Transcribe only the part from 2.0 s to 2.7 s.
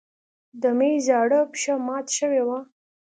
شوې وه.